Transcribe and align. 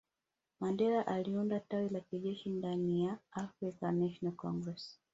Mandela 0.59 1.05
aliunda 1.07 1.59
tawi 1.59 1.89
la 1.89 1.99
kijeshi 1.99 2.49
ndaniya 2.49 3.17
Afrikan 3.31 3.99
national 3.99 4.33
congress 4.35 4.97